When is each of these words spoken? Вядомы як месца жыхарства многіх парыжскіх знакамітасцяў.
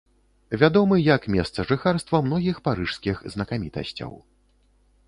Вядомы 0.61 0.97
як 1.15 1.27
месца 1.35 1.67
жыхарства 1.73 2.23
многіх 2.29 2.57
парыжскіх 2.69 3.23
знакамітасцяў. 3.37 4.11